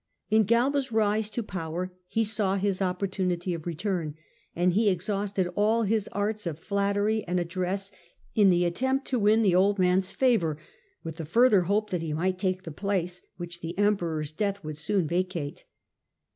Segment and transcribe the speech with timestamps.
[0.31, 4.15] In of better Cialba^s rise to power he saw his opportunity *^rovinc^l of return,
[4.55, 7.91] and he exhausted all his arts of flattery and address
[8.33, 10.57] in the attempt to win the old man's favour,
[11.03, 14.79] with the further hope that he might take the place which the Emperor's death would
[14.79, 15.65] soon ^^^^ vacate.